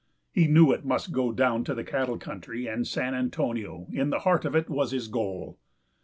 [0.31, 4.21] He knew it must go down to the cattle country, and San Antonio, in the
[4.21, 5.59] heart of it, was his goal.